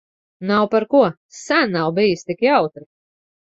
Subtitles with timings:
[0.51, 1.03] Nav par ko.
[1.41, 2.87] Sen nav bijis tik jautri.